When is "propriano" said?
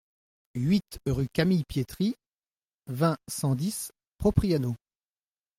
4.17-4.75